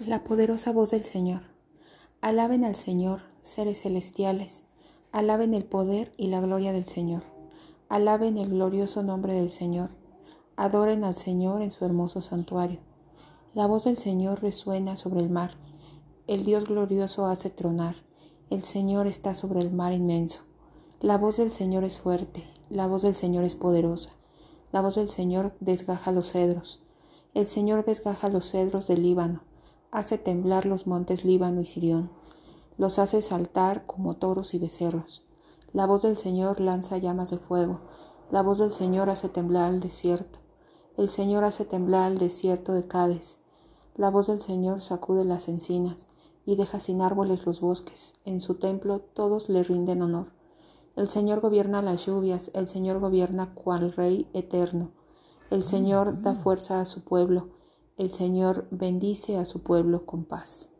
[0.00, 1.42] La poderosa voz del Señor.
[2.20, 4.64] Alaben al Señor, seres celestiales.
[5.12, 7.22] Alaben el poder y la gloria del Señor.
[7.88, 9.90] Alaben el glorioso nombre del Señor.
[10.56, 12.80] Adoren al Señor en su hermoso santuario.
[13.54, 15.52] La voz del Señor resuena sobre el mar.
[16.26, 17.94] El Dios glorioso hace tronar.
[18.50, 20.42] El Señor está sobre el mar inmenso.
[21.00, 22.42] La voz del Señor es fuerte.
[22.68, 24.10] La voz del Señor es poderosa.
[24.72, 26.82] La voz del Señor desgaja los cedros.
[27.32, 29.42] El Señor desgaja los cedros del Líbano
[29.94, 32.10] hace temblar los montes Líbano y Sirión,
[32.78, 35.22] los hace saltar como toros y becerros.
[35.72, 37.78] La voz del Señor lanza llamas de fuego,
[38.32, 40.40] la voz del Señor hace temblar el desierto.
[40.96, 43.38] El Señor hace temblar el desierto de Cádiz.
[43.94, 46.08] La voz del Señor sacude las encinas
[46.44, 48.16] y deja sin árboles los bosques.
[48.24, 50.32] En su templo todos le rinden honor.
[50.96, 54.90] El Señor gobierna las lluvias, el Señor gobierna cual Rey eterno.
[55.50, 57.50] El Señor da fuerza a su pueblo
[57.96, 60.73] el Señor bendice a su pueblo con paz.